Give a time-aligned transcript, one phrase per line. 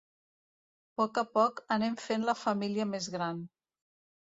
[1.01, 3.47] Poc a poc anem fent la família més gran.